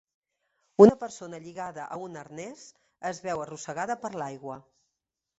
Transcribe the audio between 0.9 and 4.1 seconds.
persona lligada a un arnès es veu arrossegada